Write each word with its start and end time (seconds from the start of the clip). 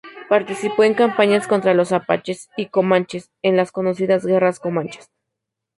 Participó 0.29 0.83
en 0.83 0.95
campañas 0.95 1.45
contra 1.47 1.75
los 1.75 1.91
apaches 1.91 2.49
y 2.57 2.65
comanches 2.69 3.29
en 3.43 3.55
las 3.55 3.71
conocidas 3.71 4.25
guerras 4.25 4.59
comanches. 4.59 5.11